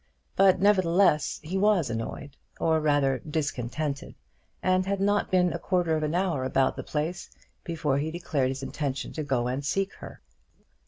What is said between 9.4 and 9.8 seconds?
and